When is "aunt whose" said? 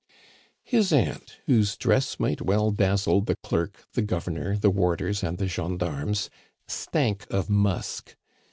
0.91-1.77